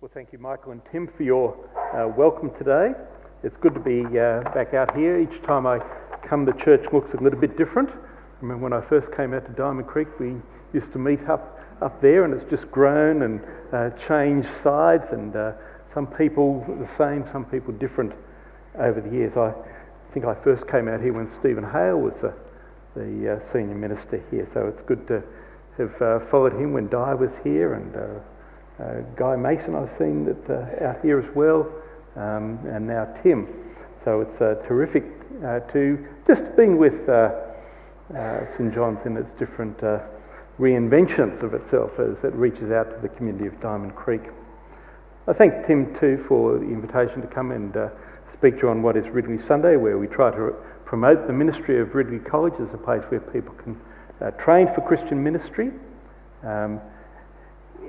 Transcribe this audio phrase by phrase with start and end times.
[0.00, 1.54] Well, thank you, Michael and Tim, for your
[1.94, 2.92] uh, welcome today.
[3.42, 5.20] It's good to be uh, back out here.
[5.20, 5.78] Each time I
[6.26, 7.90] come, the church looks a little bit different.
[7.90, 10.36] I remember when I first came out to Diamond Creek, we
[10.72, 13.42] used to meet up, up there, and it's just grown and
[13.74, 15.52] uh, changed sides, and uh,
[15.92, 18.14] some people the same, some people different
[18.78, 19.36] over the years.
[19.36, 19.52] I
[20.14, 22.32] think I first came out here when Stephen Hale was uh,
[22.96, 25.22] the uh, senior minister here, so it's good to
[25.76, 27.94] have followed him when Di was here and
[29.16, 31.70] Guy Mason, I've seen that uh, out here as well,
[32.16, 33.46] um, and now Tim.
[34.04, 35.04] So it's uh, terrific
[35.72, 37.06] to just being with
[38.56, 39.78] St John's in its different
[40.60, 44.22] reinventions of itself as it reaches out to the community of Diamond Creek.
[45.26, 47.88] I thank Tim too for the invitation to come and uh,
[48.34, 50.54] speak to you on what is Ridley Sunday, where we try to
[50.84, 53.80] promote the ministry of Ridley College as a place where people can
[54.20, 55.70] uh, train for Christian ministry.
[56.42, 56.80] Um,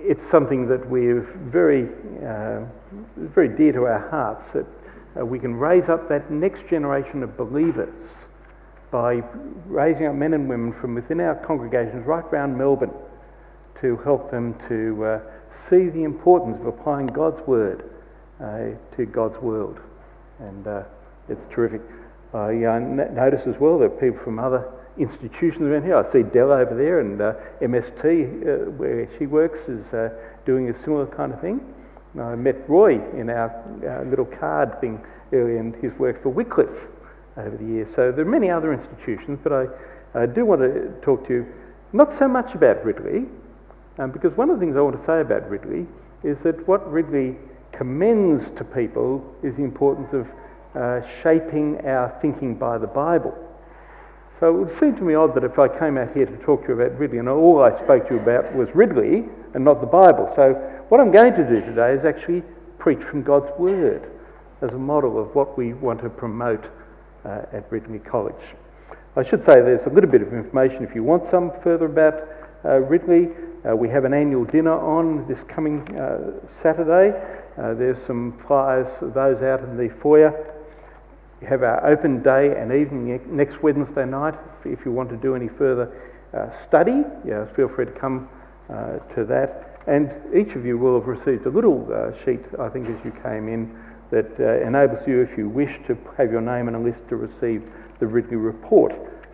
[0.03, 1.87] it's something that we're very,
[2.25, 2.61] uh,
[3.17, 4.65] very dear to our hearts that
[5.19, 7.93] uh, we can raise up that next generation of believers
[8.91, 9.21] by
[9.67, 12.93] raising up men and women from within our congregations right around Melbourne
[13.79, 15.19] to help them to uh,
[15.69, 17.89] see the importance of applying God's word
[18.39, 19.79] uh, to God's world.
[20.39, 20.83] And uh,
[21.29, 21.81] it's terrific.
[22.33, 24.69] I uh, notice as well that people from other
[25.01, 25.95] institutions around here.
[25.95, 30.09] I see Dell over there, and uh, MST, uh, where she works, is uh,
[30.45, 31.61] doing a similar kind of thing.
[32.13, 33.49] And I met Roy in our,
[33.87, 35.01] our, little card thing
[35.33, 36.87] earlier, and he's worked for Wycliffe
[37.37, 37.89] over the years.
[37.95, 39.67] So there are many other institutions, but I,
[40.13, 41.47] I do want to talk to you
[41.93, 43.25] not so much about Ridley,
[43.97, 45.87] um, because one of the things I want to say about Ridley
[46.23, 47.35] is that what Ridley
[47.71, 50.27] commends to people is the importance of
[50.75, 53.35] uh, shaping our thinking by the Bible.
[54.41, 56.63] So it would seem to me odd that if I came out here to talk
[56.63, 59.81] to you about Ridley and all I spoke to you about was Ridley and not
[59.81, 60.33] the Bible.
[60.35, 60.53] So
[60.89, 62.41] what I'm going to do today is actually
[62.79, 64.09] preach from God's Word
[64.63, 66.65] as a model of what we want to promote
[67.23, 68.33] uh, at Ridley College.
[69.15, 72.15] I should say there's a little bit of information if you want some further about
[72.65, 73.29] uh, Ridley.
[73.63, 76.31] Uh, we have an annual dinner on this coming uh,
[76.63, 77.15] Saturday.
[77.59, 80.50] Uh, there's some flyers of those out in the foyer
[81.41, 84.35] we have our open day and evening next Wednesday night.
[84.63, 85.91] If you want to do any further
[86.37, 88.29] uh, study, yeah, feel free to come
[88.69, 89.81] uh, to that.
[89.87, 93.11] And each of you will have received a little uh, sheet, I think, as you
[93.23, 93.75] came in,
[94.11, 97.15] that uh, enables you, if you wish, to have your name on a list to
[97.15, 97.63] receive
[97.99, 98.93] the Ridley report.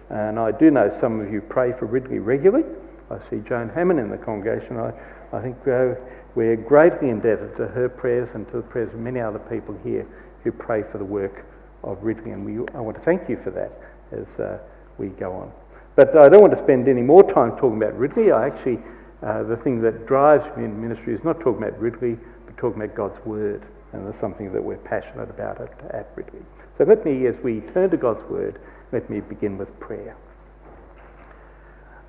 [0.09, 2.63] And I do know some of you pray for Ridley regularly.
[3.11, 4.77] I see Joan Hammond in the congregation.
[4.77, 4.93] I,
[5.33, 5.95] I think uh,
[6.35, 10.07] we're greatly indebted to her prayers and to the prayers of many other people here
[10.45, 11.43] who pray for the work
[11.91, 13.71] of Ridley, and we, I want to thank you for that
[14.11, 14.57] as uh,
[14.97, 15.51] we go on.
[15.95, 18.31] But I don't want to spend any more time talking about Ridley.
[18.31, 18.79] I actually,
[19.23, 22.81] uh, the thing that drives me in ministry is not talking about Ridley, but talking
[22.81, 26.41] about God's Word, and that's something that we're passionate about at, at Ridley.
[26.77, 28.59] So let me, as we turn to God's Word,
[28.91, 30.15] let me begin with prayer.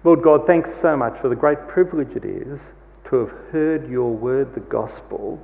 [0.04, 2.60] Lord God, thanks so much for the great privilege it is
[3.08, 5.40] to have heard your word, the gospel,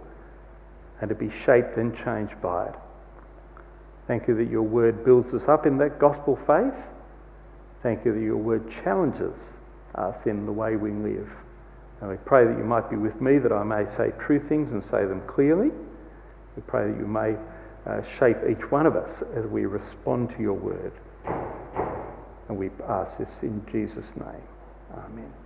[1.01, 2.75] and to be shaped and changed by it.
[4.07, 6.75] Thank you that your word builds us up in that gospel faith.
[7.83, 9.35] Thank you that your word challenges
[9.95, 11.29] us in the way we live.
[12.01, 14.73] And we pray that you might be with me, that I may say true things
[14.73, 15.71] and say them clearly.
[16.57, 17.35] We pray that you may
[17.87, 20.93] uh, shape each one of us as we respond to your word.
[22.49, 24.43] And we ask this in Jesus' name.
[24.93, 25.44] Amen.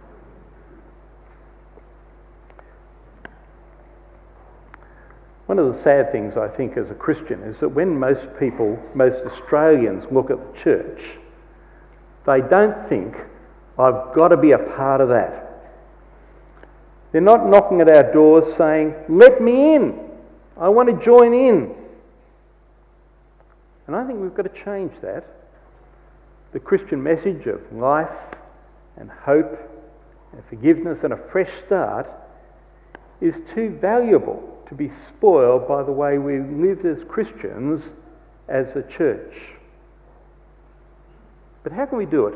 [5.48, 8.78] One of the sad things, I think, as a Christian is that when most people,
[8.94, 11.00] most Australians look at the church,
[12.26, 13.14] they don't think,
[13.78, 15.72] I've got to be a part of that.
[17.12, 19.98] They're not knocking at our doors saying, Let me in.
[20.60, 21.74] I want to join in.
[23.86, 25.24] And I think we've got to change that.
[26.52, 28.10] The Christian message of life
[28.98, 29.58] and hope
[30.34, 32.06] and forgiveness and a fresh start
[33.22, 37.82] is too valuable to be spoiled by the way we live as Christians
[38.48, 39.34] as a church.
[41.62, 42.34] But how can we do it?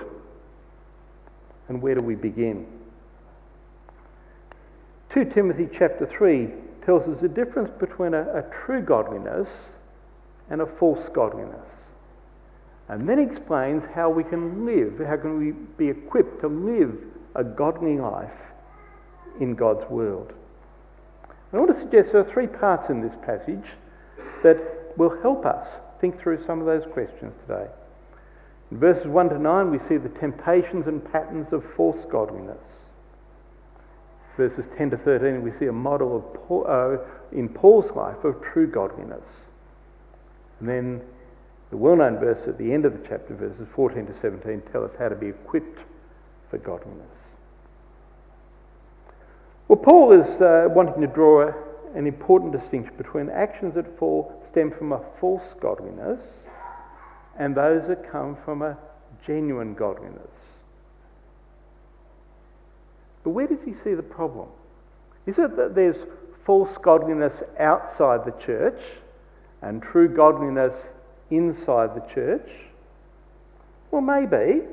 [1.68, 2.66] And where do we begin?
[5.14, 6.48] 2 Timothy chapter 3
[6.84, 9.48] tells us the difference between a, a true godliness
[10.50, 11.66] and a false godliness.
[12.88, 16.94] And then explains how we can live, how can we be equipped to live
[17.34, 18.30] a godly life
[19.40, 20.32] in God's world.
[21.52, 23.64] I want to suggest there are three parts in this passage
[24.42, 24.56] that
[24.96, 25.66] will help us
[26.00, 27.66] think through some of those questions today.
[28.70, 32.64] In verses 1 to 9, we see the temptations and patterns of false godliness.
[34.36, 38.42] verses 10 to 13, we see a model of Paul, uh, in Paul's life of
[38.42, 39.24] true godliness.
[40.58, 41.02] And then
[41.70, 44.84] the well known verse at the end of the chapter, verses 14 to 17, tell
[44.84, 45.80] us how to be equipped
[46.50, 47.31] for godliness.
[49.72, 51.50] Well, Paul is uh, wanting to draw
[51.94, 56.20] an important distinction between actions that fall, stem from a false godliness
[57.38, 58.76] and those that come from a
[59.26, 60.28] genuine godliness.
[63.24, 64.48] But where does he see the problem?
[65.24, 65.96] Is it that there's
[66.44, 68.82] false godliness outside the church
[69.62, 70.74] and true godliness
[71.30, 72.50] inside the church?
[73.90, 74.64] Well, maybe.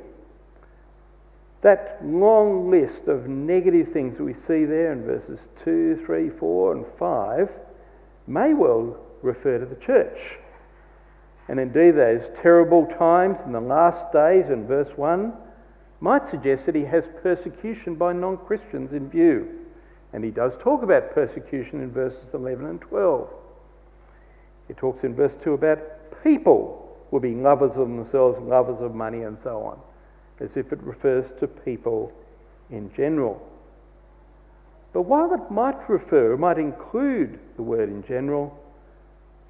[1.61, 6.85] That long list of negative things we see there in verses 2, 3, 4, and
[6.97, 7.49] 5
[8.27, 10.17] may well refer to the church.
[11.49, 15.33] And indeed, those terrible times in the last days in verse 1
[15.99, 19.47] might suggest that he has persecution by non Christians in view.
[20.13, 23.29] And he does talk about persecution in verses 11 and 12.
[24.67, 25.79] He talks in verse 2 about
[26.23, 29.79] people will be lovers of themselves, lovers of money, and so on,
[30.39, 32.11] as if it refers to people
[32.69, 33.45] in general.
[34.93, 38.57] But while it might refer, might include the word in general,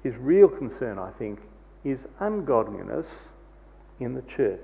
[0.02, 1.40] his real concern, I think,
[1.84, 3.06] is ungodliness
[4.00, 4.60] in the church.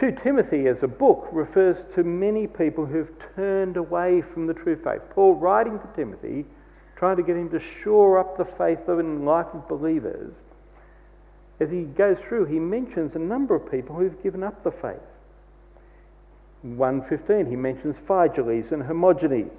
[0.00, 4.76] 2 Timothy as a book refers to many people who've turned away from the true
[4.82, 5.02] faith.
[5.10, 6.44] Paul writing to Timothy,
[6.96, 10.32] trying to get him to shore up the faith of and life of believers.
[11.62, 14.98] As he goes through, he mentions a number of people who've given up the faith.
[16.64, 19.52] In 1.15 he mentions Phygelus and Hermogenes.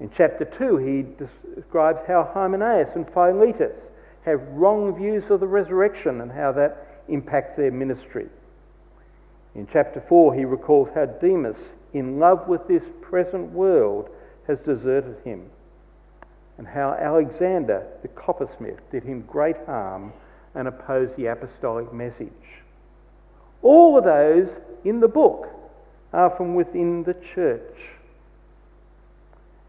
[0.00, 1.04] In chapter 2 he
[1.54, 3.76] describes how Hymenaeus and Philetus
[4.24, 8.28] have wrong views of the resurrection and how that impacts their ministry.
[9.54, 11.58] In chapter 4, he recalls how Demas,
[11.92, 14.08] in love with this present world,
[14.46, 15.50] has deserted him,
[16.56, 20.14] and how Alexander, the coppersmith, did him great harm
[20.54, 22.30] and oppose the apostolic message.
[23.62, 24.48] All of those
[24.84, 25.48] in the book
[26.12, 27.76] are from within the church.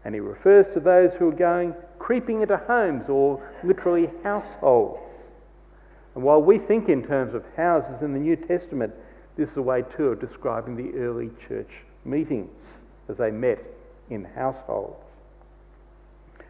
[0.04, 4.98] And he refers to those who are going creeping into homes or literally households.
[6.14, 8.92] And while we think in terms of houses in the New Testament,
[9.36, 11.70] this is a way, too, of describing the early church
[12.04, 12.50] meetings
[13.08, 13.58] as they met
[14.10, 14.96] in households.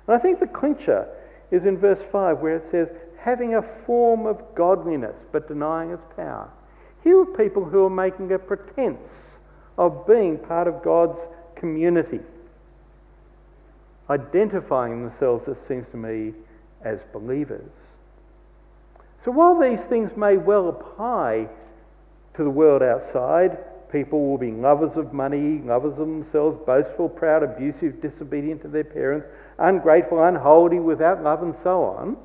[0.07, 1.07] And I think the clincher
[1.51, 2.89] is in verse 5 where it says,
[3.23, 6.51] having a form of godliness but denying its power.
[7.05, 8.99] Here are people who are making a pretense
[9.79, 11.19] of being part of God's
[11.57, 12.21] community,
[14.11, 16.35] identifying themselves, it seems to me,
[16.85, 17.71] as believers.
[19.25, 21.49] So while these things may well apply
[22.35, 23.59] to the world outside,
[23.93, 28.85] people will be lovers of money, lovers of themselves, boastful, proud, abusive, disobedient to their
[28.85, 29.27] parents,
[29.59, 32.17] ungrateful, unholy, without love, and so on.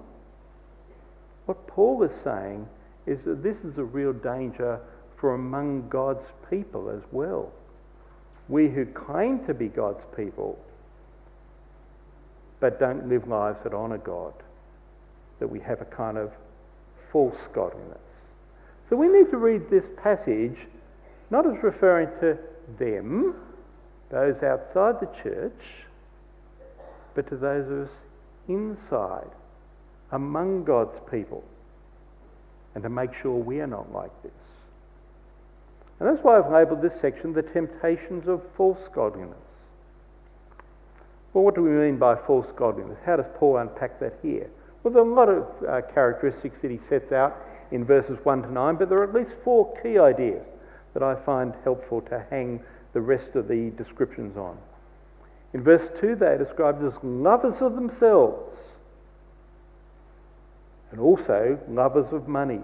[1.48, 2.68] What Paul is saying
[3.06, 4.80] is that this is a real danger
[5.20, 7.52] for among God's people as well.
[8.50, 10.60] We who claim to be God's people
[12.60, 14.34] but don't live lives that honour God,
[15.40, 16.32] that we have a kind of
[17.12, 17.98] false godliness.
[18.90, 20.58] So we need to read this passage
[21.30, 22.38] not as referring to
[22.80, 23.36] them,
[24.10, 25.62] those outside the church,
[27.16, 27.94] but to those of us
[28.48, 29.30] inside,
[30.12, 31.44] among God's people,
[32.76, 34.32] and to make sure we are not like this.
[36.00, 39.38] And that's why I've labelled this section the temptations of false godliness.
[41.34, 42.98] Well, what do we mean by false godliness?
[43.06, 44.50] How does Paul unpack that here?
[44.84, 47.36] Well, there are a lot of uh, characteristics that he sets out
[47.72, 50.46] in verses 1 to 9, but there are at least four key ideas
[50.94, 52.62] that I find helpful to hang
[52.94, 54.58] the rest of the descriptions on.
[55.54, 58.58] In verse 2, they are described as lovers of themselves
[60.92, 62.62] and also lovers of money.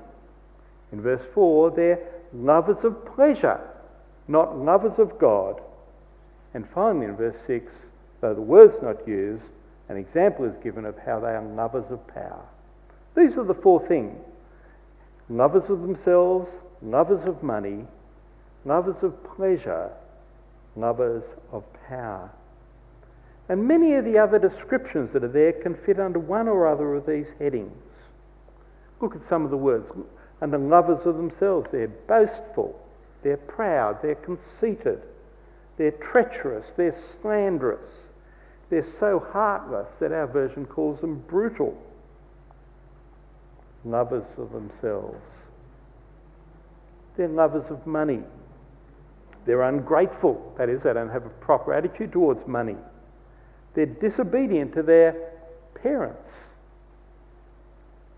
[0.91, 1.99] In verse 4, they're
[2.33, 3.59] lovers of pleasure,
[4.27, 5.59] not lovers of God.
[6.53, 7.71] And finally, in verse 6,
[8.21, 9.43] though the word's not used,
[9.89, 12.45] an example is given of how they are lovers of power.
[13.15, 14.17] These are the four things
[15.29, 16.49] lovers of themselves,
[16.81, 17.85] lovers of money,
[18.65, 19.89] lovers of pleasure,
[20.75, 22.29] lovers of power.
[23.49, 26.95] And many of the other descriptions that are there can fit under one or other
[26.95, 27.73] of these headings.
[29.03, 29.85] Look at some of the words.
[30.39, 32.79] And the lovers of themselves, they're boastful,
[33.21, 35.01] they're proud, they're conceited,
[35.77, 37.91] they're treacherous, they're slanderous,
[38.69, 41.77] they're so heartless that our version calls them brutal
[43.83, 45.21] lovers of themselves.
[47.17, 48.21] They're lovers of money.
[49.45, 52.77] They're ungrateful, that is, they don't have a proper attitude towards money.
[53.75, 55.31] They're disobedient to their
[55.81, 56.29] parents,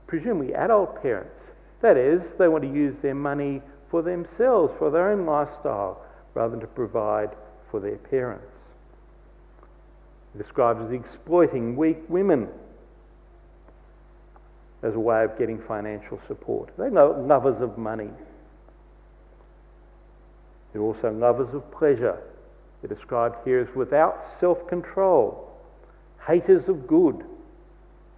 [0.07, 1.41] presumably adult parents.
[1.81, 6.01] That is, they want to use their money for themselves, for their own lifestyle,
[6.33, 7.29] rather than to provide
[7.71, 8.45] for their parents.
[10.33, 12.47] It describes as exploiting weak women
[14.83, 16.69] as a way of getting financial support.
[16.77, 18.09] They're lovers of money.
[20.73, 22.19] They're also lovers of pleasure.
[22.81, 25.57] They're described here as without self control,
[26.27, 27.23] haters of good,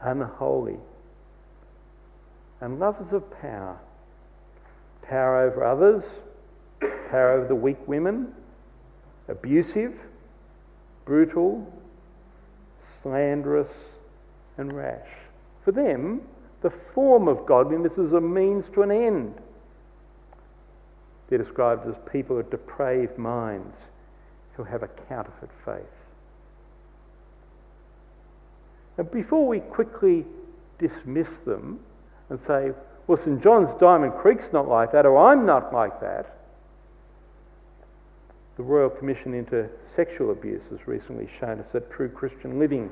[0.02, 0.78] unholy,
[2.62, 3.78] and lovers of power.
[5.02, 6.04] Power over others,
[7.10, 8.34] power over the weak women,
[9.28, 9.94] abusive,
[11.06, 11.72] brutal,
[13.02, 13.72] slanderous,
[14.58, 15.08] and rash.
[15.64, 16.22] For them,
[16.62, 19.36] the form of godliness is a means to an end.
[21.30, 23.76] They're described as people of depraved minds
[24.54, 25.84] who have a counterfeit faith.
[28.98, 30.26] And before we quickly
[30.80, 31.80] dismiss them
[32.30, 32.72] and say,
[33.08, 33.42] well, St.
[33.42, 36.38] John's Diamond Creek's not like that, or I'm not like that,
[38.58, 42.90] the Royal Commission into Sexual Abuse has recently shown us that true Christian living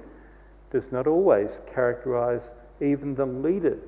[0.72, 2.42] does not always characterise
[2.82, 3.82] even the leaders,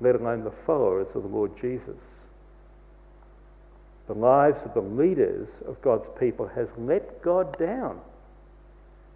[0.00, 1.96] let alone the followers of the Lord Jesus.
[4.06, 7.98] The lives of the leaders of God's people has let God down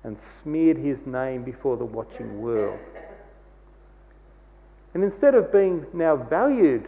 [0.04, 2.78] and smeared his name before the watching world.
[4.99, 6.85] And instead of being now valued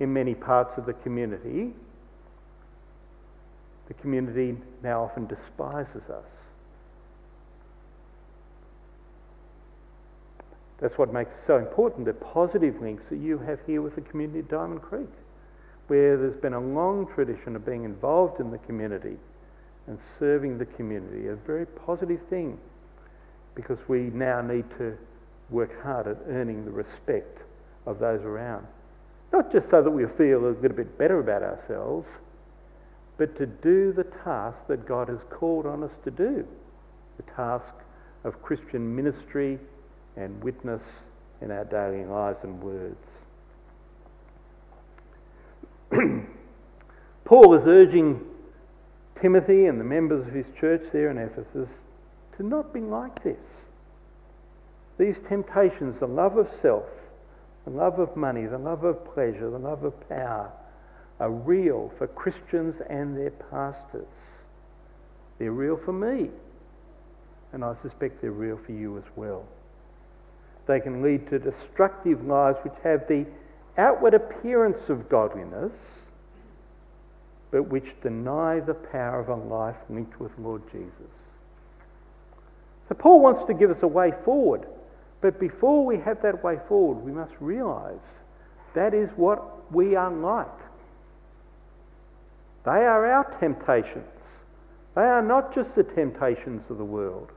[0.00, 1.72] in many parts of the community,
[3.88, 6.26] the community now often despises us.
[10.78, 14.02] That's what makes it so important, the positive links that you have here with the
[14.02, 15.08] community of Diamond Creek,
[15.86, 19.16] where there's been a long tradition of being involved in the community
[19.86, 22.58] and serving the community, a very positive thing,
[23.54, 24.98] because we now need to
[25.50, 27.38] work hard at earning the respect
[27.86, 28.66] of those around.
[29.32, 32.06] Not just so that we feel a little bit better about ourselves,
[33.18, 36.46] but to do the task that God has called on us to do
[37.16, 37.72] the task
[38.24, 39.58] of Christian ministry
[40.16, 40.82] and witness
[41.40, 42.96] in our daily lives and words.
[47.24, 48.20] Paul is urging
[49.20, 51.68] Timothy and the members of his church there in Ephesus
[52.36, 53.38] to not be like this.
[54.98, 56.84] These temptations, the love of self,
[57.64, 60.50] the love of money, the love of pleasure, the love of power,
[61.20, 64.06] are real for Christians and their pastors.
[65.38, 66.30] They're real for me.
[67.52, 69.46] And I suspect they're real for you as well.
[70.66, 73.26] They can lead to destructive lives which have the
[73.78, 75.72] outward appearance of godliness,
[77.50, 81.12] but which deny the power of a life linked with Lord Jesus.
[82.88, 84.66] So Paul wants to give us a way forward.
[85.26, 87.98] But before we have that way forward, we must realize
[88.76, 90.46] that is what we are like.
[92.64, 94.06] They are our temptations.
[94.94, 97.32] They are not just the temptations of the world,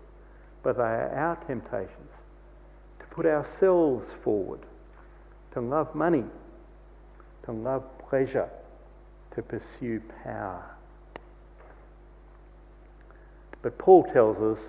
[0.62, 2.12] but they are our temptations
[3.00, 4.60] to put ourselves forward,
[5.56, 6.26] to love money,
[7.46, 8.50] to love pleasure,
[9.34, 10.64] to pursue power.
[13.64, 14.64] But Paul tells us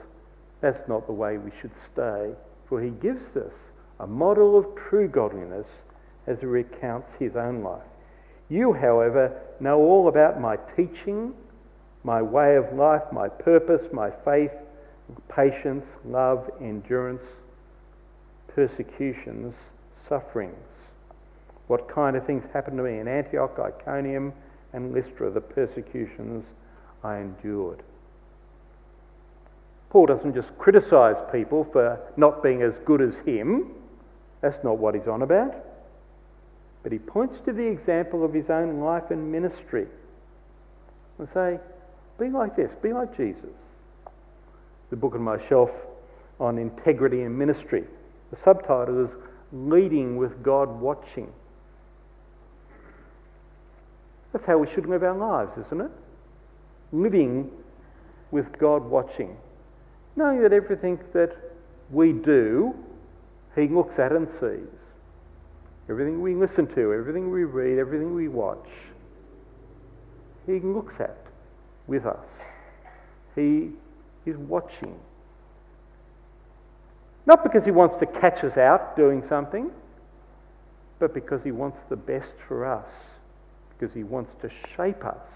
[0.63, 2.33] that's not the way we should stay,
[2.71, 3.53] for he gives us
[3.99, 5.67] a model of true godliness
[6.27, 7.83] as he recounts his own life.
[8.49, 11.35] You, however, know all about my teaching,
[12.05, 14.53] my way of life, my purpose, my faith,
[15.29, 17.23] patience, love, endurance,
[18.49, 19.55] persecutions,
[20.09, 20.55] sufferings.
[21.67, 24.33] What kind of things happened to me in Antioch, Iconium,
[24.73, 26.45] and Lystra, the persecutions
[27.03, 27.83] I endured.
[29.91, 33.73] Paul doesn't just criticize people for not being as good as him.
[34.41, 35.55] That's not what he's on about.
[36.83, 39.87] But he points to the example of his own life and ministry
[41.19, 41.59] and say,
[42.19, 43.51] be like this, be like Jesus.
[44.91, 45.71] The book on my shelf
[46.39, 47.85] on integrity and ministry.
[48.31, 49.11] The subtitle is
[49.53, 51.33] Leading with God Watching.
[54.33, 55.91] That's how we should live our lives, isn't it?
[56.93, 57.51] Living
[58.31, 59.37] with God watching.
[60.17, 61.37] Knowing that everything that
[61.91, 62.75] we do,
[63.55, 64.69] He looks at and sees
[65.89, 68.69] everything we listen to, everything we read, everything we watch,
[70.47, 71.17] He looks at
[71.87, 72.27] with us.
[73.35, 73.71] He
[74.25, 74.99] is watching.
[77.27, 79.71] Not because He wants to catch us out doing something,
[80.99, 82.87] but because He wants the best for us,
[83.77, 85.27] because He wants to shape us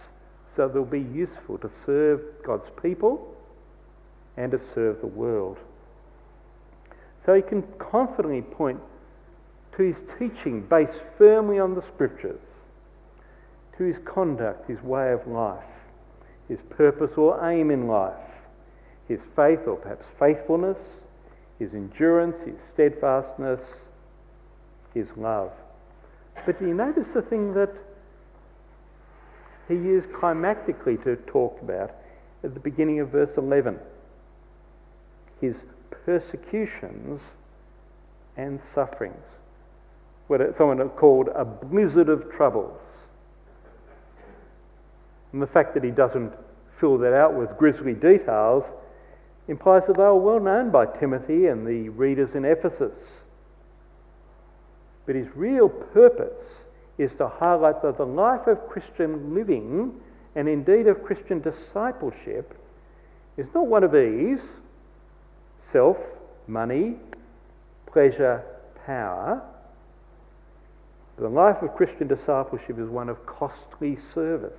[0.56, 3.33] so they'll be useful to serve God's people
[4.36, 5.58] and to serve the world.
[7.24, 8.80] So he can confidently point
[9.76, 12.40] to his teaching based firmly on the scriptures,
[13.78, 15.64] to his conduct, his way of life,
[16.48, 18.14] his purpose or aim in life,
[19.08, 20.78] his faith or perhaps faithfulness,
[21.58, 23.60] his endurance, his steadfastness,
[24.92, 25.50] his love.
[26.46, 27.72] But do you notice the thing that
[29.68, 31.92] he used climactically to talk about
[32.42, 33.78] at the beginning of verse 11?
[35.40, 35.56] His
[36.04, 37.20] persecutions
[38.36, 39.22] and sufferings.
[40.26, 42.78] What someone called a blizzard of troubles.
[45.32, 46.32] And the fact that he doesn't
[46.80, 48.64] fill that out with grisly details
[49.48, 52.92] implies that they were well known by Timothy and the readers in Ephesus.
[55.06, 56.48] But his real purpose
[56.96, 59.92] is to highlight that the life of Christian living,
[60.34, 62.56] and indeed of Christian discipleship,
[63.36, 64.40] is not one of ease,
[65.74, 65.96] self,
[66.46, 66.94] money,
[67.86, 68.44] pleasure,
[68.86, 69.42] power.
[71.18, 74.52] The life of Christian discipleship is one of costly service.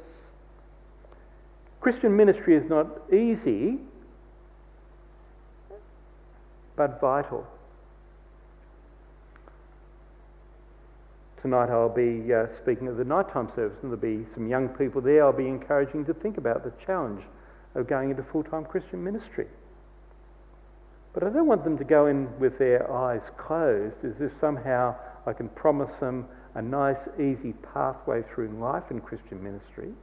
[1.79, 3.79] Christian ministry is not easy,
[6.75, 7.47] but vital.
[11.41, 14.99] Tonight I'll be uh, speaking at the nighttime service, and there'll be some young people
[14.99, 15.23] there.
[15.23, 17.21] I'll be encouraging to think about the challenge
[17.73, 19.47] of going into full time Christian ministry.
[21.15, 24.95] But I don't want them to go in with their eyes closed as if somehow
[25.25, 29.93] I can promise them a nice, easy pathway through life in Christian ministry.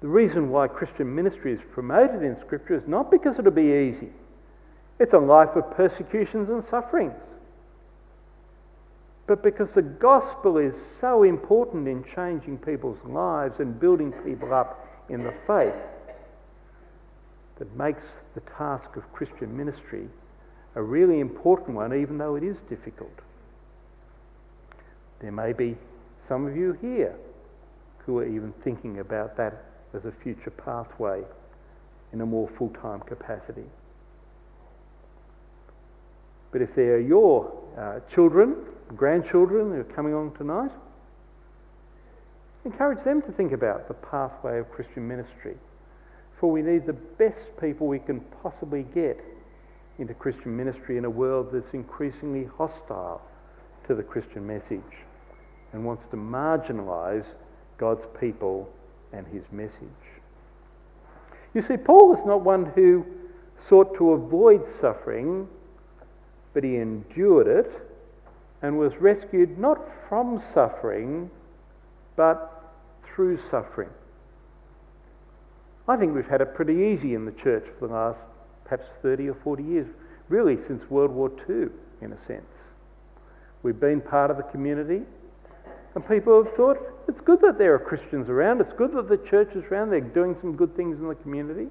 [0.00, 4.08] The reason why Christian ministry is promoted in Scripture is not because it'll be easy.
[4.98, 7.12] It's a life of persecutions and sufferings.
[9.26, 14.88] But because the gospel is so important in changing people's lives and building people up
[15.10, 15.74] in the faith,
[17.58, 18.02] that makes
[18.34, 20.08] the task of Christian ministry
[20.74, 23.12] a really important one, even though it is difficult.
[25.20, 25.76] There may be
[26.28, 27.14] some of you here
[27.98, 31.22] who are even thinking about that as a future pathway
[32.12, 33.64] in a more full time capacity.
[36.50, 38.56] But if they are your uh, children,
[38.96, 40.70] grandchildren who are coming on tonight,
[42.64, 45.56] encourage them to think about the pathway of Christian ministry.
[46.44, 49.18] For we need the best people we can possibly get
[49.98, 53.22] into Christian ministry in a world that's increasingly hostile
[53.88, 54.82] to the Christian message
[55.72, 57.24] and wants to marginalise
[57.78, 58.68] God's people
[59.14, 59.72] and his message.
[61.54, 63.06] You see, Paul is not one who
[63.66, 65.48] sought to avoid suffering
[66.52, 67.72] but he endured it
[68.60, 69.80] and was rescued not
[70.10, 71.30] from suffering,
[72.16, 72.70] but
[73.14, 73.88] through suffering.
[75.86, 78.18] I think we've had it pretty easy in the church for the last
[78.64, 79.86] perhaps 30 or 40 years,
[80.28, 81.68] really since World War II,
[82.00, 82.46] in a sense.
[83.62, 85.02] We've been part of the community,
[85.94, 89.18] and people have thought it's good that there are Christians around, it's good that the
[89.28, 91.68] church is around, they're doing some good things in the community.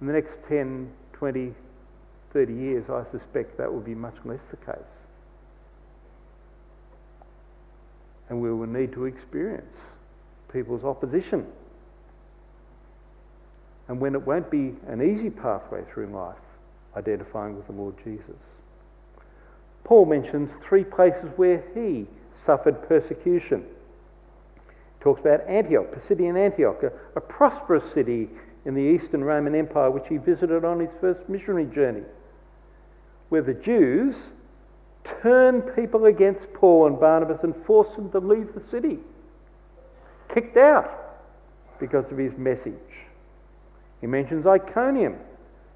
[0.00, 1.54] In the next 10, 20,
[2.32, 4.76] 30 years, I suspect that will be much less the case.
[8.28, 9.74] And we will need to experience
[10.52, 11.46] people's opposition.
[13.88, 16.36] And when it won't be an easy pathway through life,
[16.96, 18.36] identifying with the Lord Jesus.
[19.84, 22.06] Paul mentions three places where he
[22.44, 23.64] suffered persecution.
[23.64, 28.28] He talks about Antioch, Pisidian Antioch, a, a prosperous city
[28.64, 32.02] in the Eastern Roman Empire, which he visited on his first missionary journey
[33.28, 34.14] where the Jews
[35.22, 38.98] turned people against Paul and Barnabas and forced them to leave the city,
[40.32, 40.90] kicked out
[41.78, 42.74] because of his message.
[44.00, 45.16] He mentions Iconium,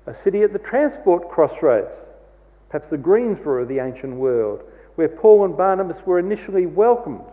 [0.07, 1.91] a city at the transport crossroads,
[2.69, 4.63] perhaps the Greensboro of the ancient world,
[4.95, 7.25] where Paul and Barnabas were initially welcomed,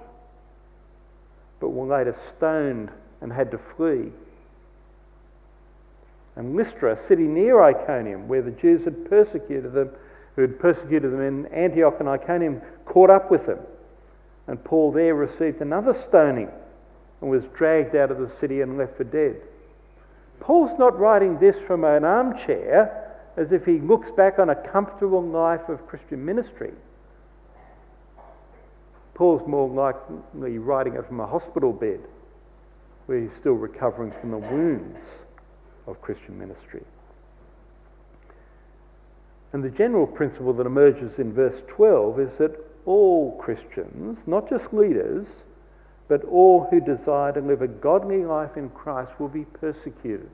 [1.59, 2.89] but were later stoned
[3.21, 4.11] and had to flee.
[6.35, 9.89] And Lystra, a city near Iconium, where the Jews had persecuted them
[10.39, 13.59] who had persecuted them in Antioch and Iconium caught up with them.
[14.47, 16.49] And Paul there received another stoning
[17.19, 19.35] and was dragged out of the city and left for dead.
[20.39, 25.23] Paul's not writing this from an armchair as if he looks back on a comfortable
[25.23, 26.71] life of Christian ministry.
[29.13, 31.99] Paul's more likely writing it from a hospital bed
[33.05, 34.99] where he's still recovering from the wounds
[35.87, 36.83] of Christian ministry.
[39.51, 44.73] And the general principle that emerges in verse 12 is that all Christians, not just
[44.73, 45.25] leaders,
[46.09, 50.29] but all who desire to live a godly life in Christ will be persecuted.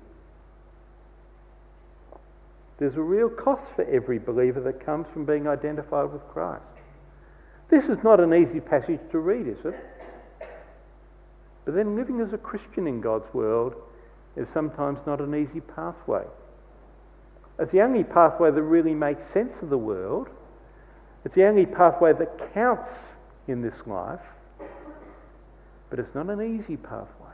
[2.80, 6.64] There's a real cost for every believer that comes from being identified with Christ.
[7.70, 9.76] This is not an easy passage to read, is it?
[11.66, 13.76] But then living as a Christian in God's world
[14.38, 16.24] is sometimes not an easy pathway.
[17.60, 20.30] It's the only pathway that really makes sense of the world.
[21.26, 22.92] It's the only pathway that counts
[23.48, 24.20] in this life.
[25.90, 27.26] But it's not an easy pathway.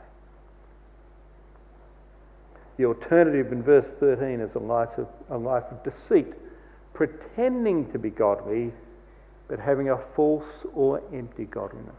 [2.76, 6.32] The alternative in verse 13 is a life of, a life of deceit,
[6.94, 8.72] pretending to be godly,
[9.48, 11.94] but having a false or empty godliness.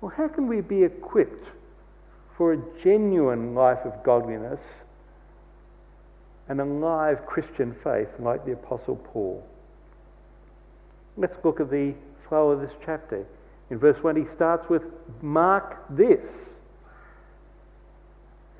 [0.00, 1.48] Well, how can we be equipped
[2.36, 4.60] for a genuine life of godliness
[6.48, 9.44] and a live Christian faith like the Apostle Paul?
[11.16, 11.94] Let's look at the
[12.28, 13.24] flow of this chapter.
[13.70, 14.82] In verse 1, he starts with,
[15.22, 16.24] Mark this.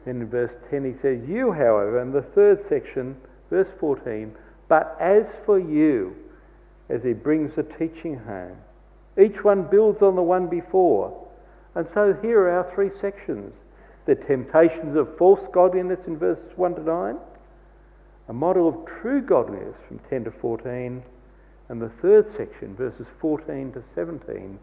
[0.05, 3.17] Then in verse 10, he says, You, however, in the third section,
[3.51, 4.35] verse 14,
[4.69, 6.17] but as for you,
[6.89, 8.57] as he brings the teaching home,
[9.21, 11.27] each one builds on the one before.
[11.75, 13.55] And so here are our three sections
[14.07, 17.17] the temptations of false godliness in verses 1 to 9,
[18.29, 21.03] a model of true godliness from 10 to 14,
[21.69, 24.61] and the third section, verses 14 to 17,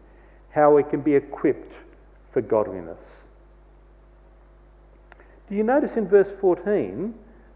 [0.54, 1.72] how we can be equipped
[2.32, 2.98] for godliness.
[5.48, 7.12] Do you notice in verse 14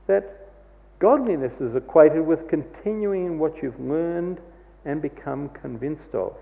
[0.09, 0.49] that
[0.99, 4.39] godliness is equated with continuing in what you've learned
[4.85, 6.35] and become convinced of?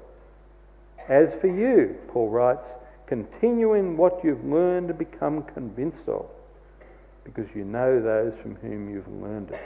[1.08, 2.66] As for you, Paul writes,
[3.06, 6.26] continue in what you've learned and become convinced of,
[7.24, 9.60] because you know those from whom you've learned it.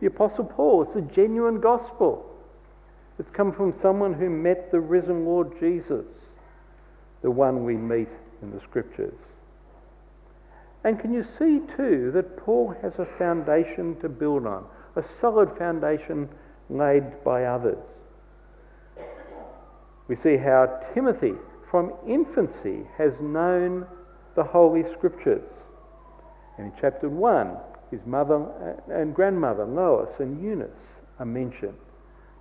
[0.00, 2.31] The Apostle Paul, it's a genuine gospel.
[3.18, 6.06] It's come from someone who met the risen Lord Jesus,
[7.22, 8.08] the one we meet
[8.40, 9.14] in the Scriptures.
[10.84, 14.64] And can you see too that Paul has a foundation to build on,
[14.96, 16.28] a solid foundation
[16.68, 17.78] laid by others?
[20.08, 21.34] We see how Timothy,
[21.70, 23.86] from infancy, has known
[24.34, 25.48] the Holy Scriptures.
[26.58, 27.56] And in chapter 1,
[27.90, 28.44] his mother
[28.90, 30.70] and grandmother, Lois and Eunice,
[31.18, 31.76] are mentioned.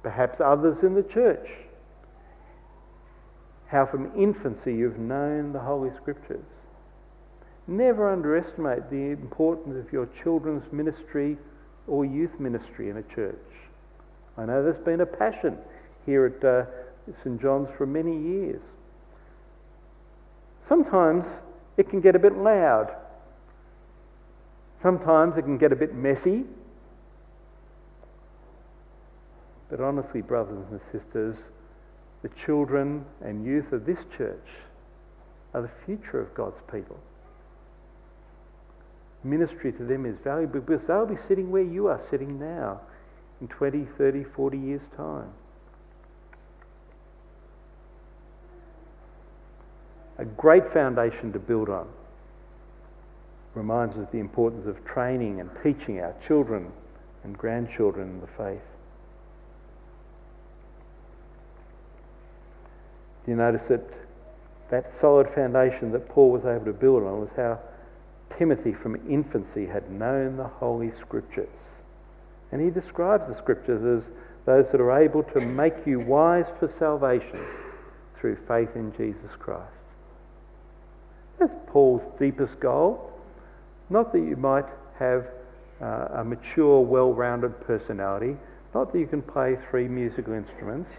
[0.04, 1.48] Perhaps others in the church.
[3.68, 6.44] How from infancy you've known the Holy Scriptures.
[7.68, 11.38] Never underestimate the importance of your children's ministry
[11.88, 13.36] or youth ministry in a church.
[14.38, 15.58] I know there's been a passion
[16.06, 16.66] here at uh,
[17.24, 18.62] St John's for many years.
[20.68, 21.26] Sometimes
[21.78, 22.96] it can get a bit loud.
[24.82, 26.46] Sometimes it can get a bit messy.
[29.72, 31.36] But honestly, brothers and sisters,
[32.22, 34.48] the children and youth of this church
[35.56, 37.00] are the future of God's people
[39.24, 42.82] ministry to them is valuable because they'll be sitting where you are sitting now
[43.40, 45.30] in 20, 30, 40 years' time.
[50.18, 51.88] A great foundation to build on.
[53.56, 56.72] Reminds us of the importance of training and teaching our children
[57.24, 58.62] and grandchildren in the faith.
[63.32, 63.82] You notice that
[64.72, 67.60] that solid foundation that Paul was able to build on was how
[68.38, 71.50] Timothy from infancy had known the Holy Scriptures.
[72.52, 74.12] And he describes the Scriptures as
[74.46, 77.46] those that are able to make you wise for salvation
[78.20, 79.68] through faith in Jesus Christ.
[81.40, 83.12] That's Paul's deepest goal.
[83.90, 84.66] Not that you might
[85.00, 85.26] have
[85.82, 88.38] uh, a mature, well rounded personality,
[88.74, 90.90] not that you can play three musical instruments,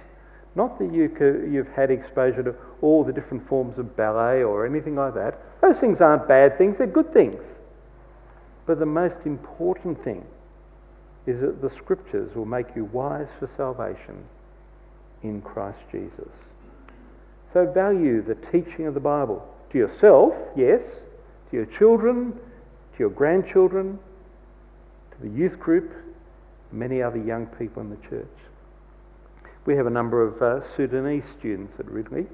[0.55, 1.11] not that you
[1.51, 5.39] you've had exposure to all the different forms of ballet or anything like that.
[5.61, 7.41] Those things aren't bad things, they're good things.
[8.67, 10.25] But the most important thing
[11.27, 14.25] is that the scriptures will make you wise for salvation
[15.23, 16.31] in Christ Jesus.
[17.53, 20.81] So value the teaching of the Bible to yourself, yes,
[21.51, 23.99] to your children, to your grandchildren,
[25.13, 25.93] to the youth group,
[26.73, 28.27] many other young people in the church.
[29.65, 32.27] We have a number of uh, Sudanese students at Ridley,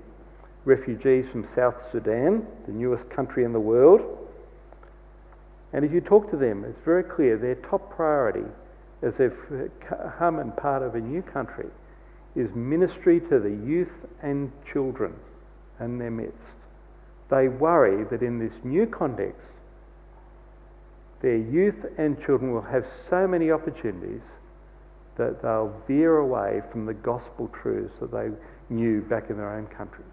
[0.64, 4.00] refugees from South Sudan, the newest country in the world.
[5.74, 8.48] And if you talk to them, it's very clear their top priority
[9.02, 9.36] as they've
[10.18, 11.66] come and part of a new country
[12.34, 15.12] is ministry to the youth and children
[15.80, 16.38] in their midst.
[17.30, 19.52] They worry that in this new context,
[21.20, 24.22] their youth and children will have so many opportunities
[25.18, 28.30] that they'll veer away from the gospel truths that they
[28.70, 30.06] knew back in their own countries.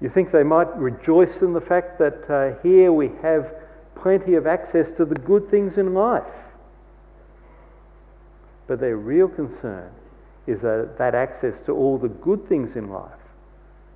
[0.00, 3.50] You think they might rejoice in the fact that uh, here we have
[3.94, 6.22] plenty of access to the good things in life.
[8.66, 9.90] But their real concern
[10.46, 13.12] is that that access to all the good things in life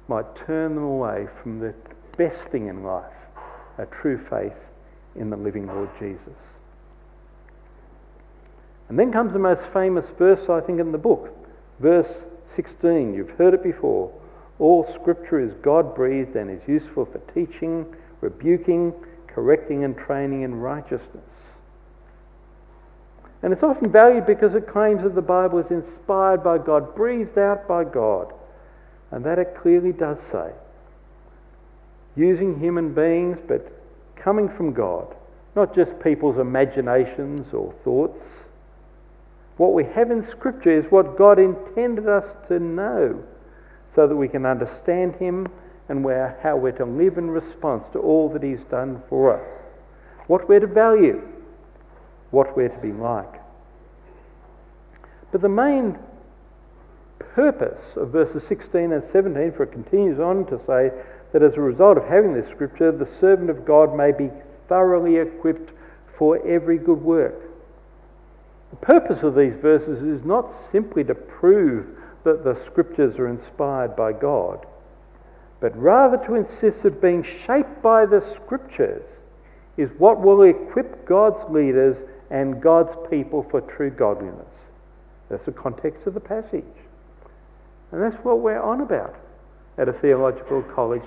[0.09, 1.75] might turn them away from the
[2.17, 3.05] best thing in life,
[3.79, 4.57] a true faith
[5.15, 6.50] in the living Lord Jesus.
[8.91, 11.33] And then comes the most famous verse, I think, in the book,
[11.79, 12.13] verse
[12.57, 13.15] 16.
[13.15, 14.13] You've heard it before.
[14.59, 17.87] All scripture is God breathed and is useful for teaching,
[18.21, 18.93] rebuking,
[19.29, 21.23] correcting, and training in righteousness.
[23.43, 27.39] And it's often valued because it claims that the Bible is inspired by God, breathed
[27.39, 28.35] out by God.
[29.13, 30.51] And that it clearly does say.
[32.17, 33.73] Using human beings, but
[34.17, 35.15] coming from God,
[35.55, 38.25] not just people's imaginations or thoughts.
[39.61, 43.23] What we have in Scripture is what God intended us to know
[43.95, 45.49] so that we can understand Him
[45.91, 49.47] and where, how we're to live in response to all that He's done for us.
[50.29, 51.21] What we're to value,
[52.31, 53.39] what we're to be like.
[55.31, 55.99] But the main
[57.19, 60.91] purpose of verses 16 and 17, for it continues on to say
[61.35, 64.31] that as a result of having this scripture, the servant of God may be
[64.71, 65.71] thoroughly equipped
[66.17, 67.50] for every good work.
[68.71, 71.87] The purpose of these verses is not simply to prove
[72.25, 74.67] that the scriptures are inspired by God,
[75.61, 79.05] but rather to insist that being shaped by the scriptures
[79.77, 81.97] is what will equip God's leaders
[82.31, 84.47] and God's people for true godliness.
[85.29, 86.65] That's the context of the passage.
[87.93, 89.17] And that's what we're on about
[89.79, 91.03] at a theological college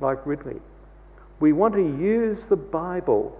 [0.00, 0.60] like Ridley.
[1.40, 3.38] We want to use the Bible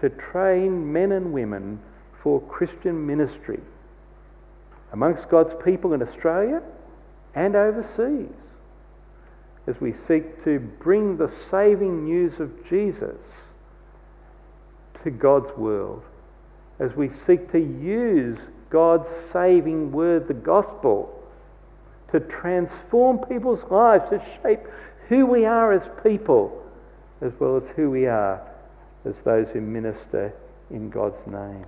[0.00, 1.80] to train men and women
[2.26, 3.60] for Christian ministry
[4.92, 6.60] amongst God's people in Australia
[7.36, 8.34] and overseas
[9.68, 13.20] as we seek to bring the saving news of Jesus
[15.04, 16.02] to God's world,
[16.80, 18.38] as we seek to use
[18.70, 21.22] God's saving word, the gospel,
[22.10, 24.66] to transform people's lives, to shape
[25.08, 26.60] who we are as people,
[27.20, 28.42] as well as who we are
[29.04, 30.34] as those who minister
[30.72, 31.64] in God's name.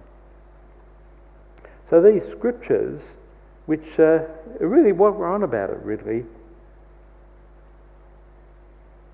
[1.91, 3.01] So these scriptures,
[3.67, 4.29] which uh, are
[4.61, 6.25] really what we're on about it, really,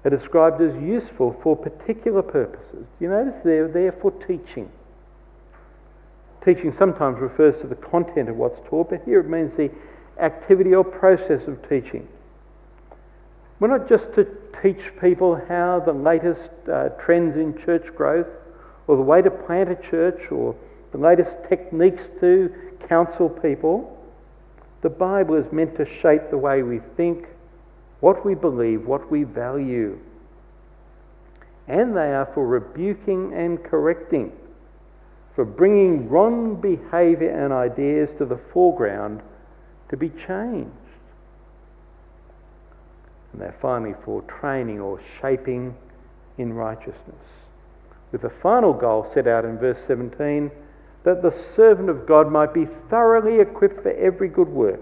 [0.04, 2.86] are described as useful for particular purposes.
[3.00, 4.70] You notice they're there for teaching.
[6.44, 9.70] Teaching sometimes refers to the content of what's taught, but here it means the
[10.20, 12.06] activity or process of teaching.
[13.60, 14.26] We're not just to
[14.62, 18.26] teach people how the latest uh, trends in church growth,
[18.86, 20.54] or the way to plant a church, or
[20.92, 22.54] the latest techniques to
[22.88, 23.96] counsel people.
[24.82, 27.26] The Bible is meant to shape the way we think,
[28.00, 29.98] what we believe, what we value.
[31.66, 34.32] And they are for rebuking and correcting,
[35.34, 39.22] for bringing wrong behaviour and ideas to the foreground
[39.88, 40.70] to be changed.
[43.32, 45.74] And they're finally for training or shaping
[46.38, 47.24] in righteousness.
[48.12, 50.50] With the final goal set out in verse 17
[51.04, 54.80] that the servant of God might be thoroughly equipped for every good work.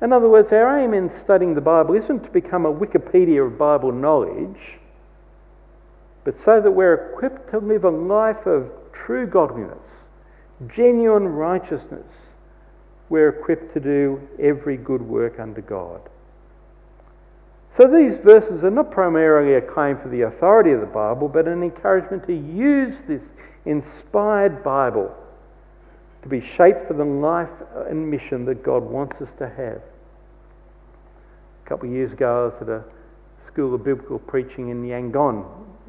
[0.00, 3.58] In other words, our aim in studying the Bible isn't to become a Wikipedia of
[3.58, 4.78] Bible knowledge,
[6.24, 9.78] but so that we're equipped to live a life of true godliness,
[10.74, 12.06] genuine righteousness.
[13.08, 16.00] We're equipped to do every good work under God.
[17.76, 21.46] So these verses are not primarily a claim for the authority of the Bible, but
[21.46, 23.22] an encouragement to use this
[23.64, 25.14] inspired Bible
[26.22, 27.48] to be shaped for the life
[27.88, 29.80] and mission that God wants us to have.
[31.64, 32.84] A couple of years ago, I was at a
[33.46, 35.44] school of biblical preaching in Yangon,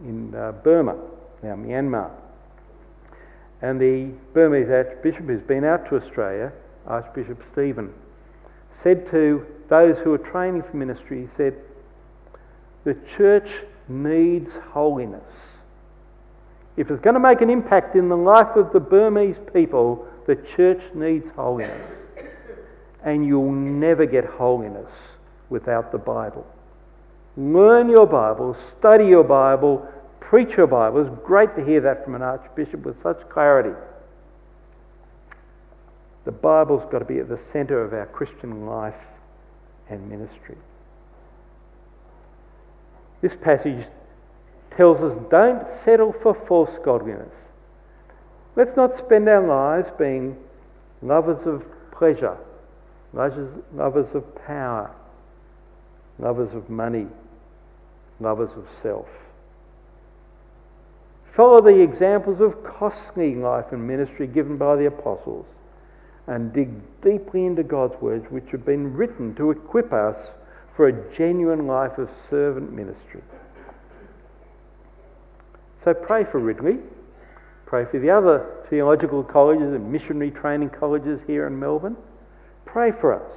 [0.06, 0.96] in uh, Burma,
[1.44, 2.12] now Myanmar.
[3.62, 6.52] And the Burmese Archbishop, who's been out to Australia,
[6.88, 7.94] Archbishop Stephen,
[8.82, 11.56] said to those who are training for ministry, he said,
[12.84, 13.50] The church
[13.88, 15.22] needs holiness.
[16.82, 20.36] If it's going to make an impact in the life of the Burmese people, the
[20.58, 21.88] church needs holiness.
[23.06, 24.90] And you'll never get holiness
[25.52, 26.44] without the Bible.
[27.38, 29.88] Learn your Bible, study your Bible,
[30.22, 31.06] preach your Bible.
[31.06, 33.80] It's great to hear that from an archbishop with such clarity.
[36.26, 38.96] The Bible's got to be at the centre of our Christian life
[39.88, 40.58] and ministry.
[43.22, 43.86] This passage
[44.76, 47.34] tells us don't settle for false godliness.
[48.56, 50.36] Let's not spend our lives being
[51.02, 52.38] lovers of pleasure,
[53.14, 54.92] lovers of power,
[56.20, 57.08] lovers of money,
[58.20, 59.08] lovers of self.
[61.36, 65.46] Follow the examples of costly life and ministry given by the apostles
[66.28, 66.70] and dig
[67.02, 70.18] deeply into God's words, which have been written to equip us
[70.76, 73.22] for a genuine life of servant ministry.
[75.84, 76.78] So pray for Ridley.
[77.66, 81.98] Pray for the other theological colleges and missionary training colleges here in Melbourne.
[82.66, 83.32] Pray for us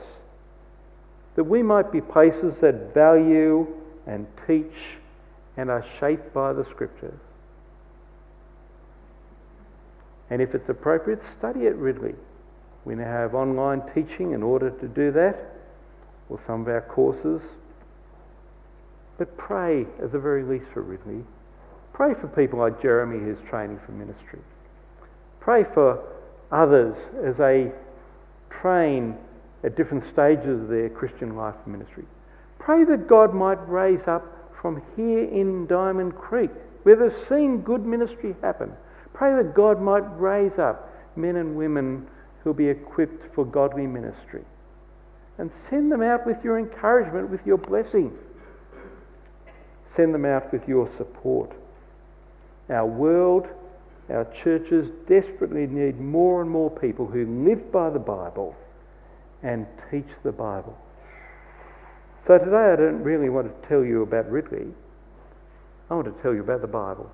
[1.37, 3.67] that we might be places that value
[4.07, 4.73] and teach
[5.57, 7.19] and are shaped by the Scriptures.
[10.31, 12.15] And if it's appropriate, study at Ridley.
[12.85, 15.37] We now have online teaching in order to do that,
[16.29, 17.41] or some of our courses.
[19.17, 21.25] But pray at the very least for Ridley.
[21.95, 24.41] Pray for people like Jeremy who's training for ministry.
[25.41, 26.05] Pray for
[26.51, 27.71] others as they
[28.51, 29.17] train
[29.63, 32.05] at different stages of their Christian life and ministry.
[32.59, 34.25] Pray that God might raise up
[34.61, 36.51] from here in Diamond Creek,
[36.83, 38.73] where they've seen good ministry happen.
[39.13, 42.09] Pray that God might raise up men and women
[42.43, 44.43] who'll be equipped for godly ministry.
[45.39, 48.17] And send them out with your encouragement, with your blessing.
[49.97, 51.53] Send them out with your support.
[52.71, 53.47] Our world,
[54.11, 58.57] our churches desperately need more and more people who live by the Bible
[59.43, 60.79] and teach the Bible.
[62.27, 64.67] So today I don't really want to tell you about Ridley.
[65.91, 67.11] I want to tell you about the Bible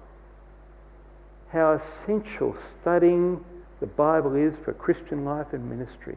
[1.51, 3.45] how essential studying
[3.81, 6.17] the Bible is for Christian life and ministry.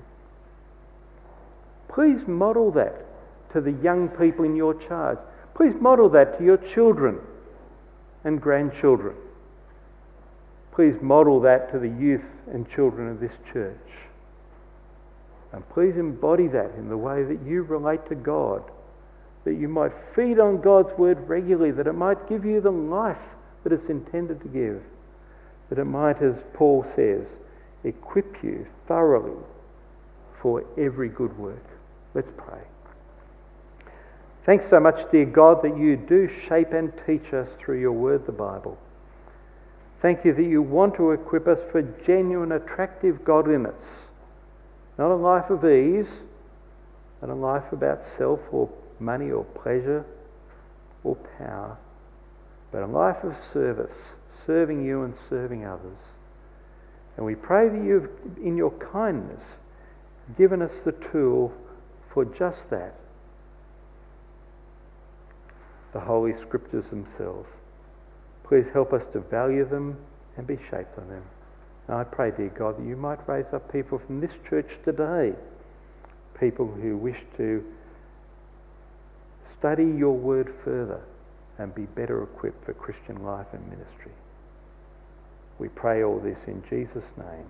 [1.87, 3.05] Please model that
[3.53, 5.17] to the young people in your charge.
[5.55, 7.19] Please model that to your children
[8.23, 9.15] and grandchildren.
[10.73, 13.77] Please model that to the youth and children of this church.
[15.51, 18.63] And please embody that in the way that you relate to God,
[19.43, 23.17] that you might feed on God's word regularly, that it might give you the life
[23.63, 24.81] that it's intended to give
[25.73, 27.25] that it might, as Paul says,
[27.83, 29.43] equip you thoroughly
[30.39, 31.65] for every good work.
[32.13, 32.61] Let's pray.
[34.45, 38.25] Thanks so much, dear God, that you do shape and teach us through your word,
[38.25, 38.77] the Bible.
[40.01, 43.81] Thank you that you want to equip us for genuine, attractive godliness.
[44.97, 46.11] Not a life of ease,
[47.21, 50.05] not a life about self or money or pleasure
[51.05, 51.77] or power,
[52.73, 53.95] but a life of service
[54.45, 55.97] serving you and serving others.
[57.15, 58.09] And we pray that you've,
[58.43, 59.41] in your kindness,
[60.37, 61.53] given us the tool
[62.13, 62.95] for just that
[65.93, 67.47] the Holy Scriptures themselves.
[68.43, 69.97] Please help us to value them
[70.37, 71.23] and be shaped by them.
[71.87, 75.33] And I pray, dear God, that you might raise up people from this church today,
[76.39, 77.63] people who wish to
[79.59, 81.01] study your word further
[81.57, 84.11] and be better equipped for Christian life and ministry.
[85.59, 87.45] We pray all this in Jesus' name.